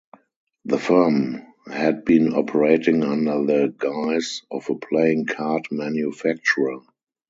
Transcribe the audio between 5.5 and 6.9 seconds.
manufacturer.